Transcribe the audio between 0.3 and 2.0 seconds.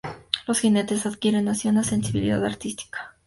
Los jinetes adquieren así una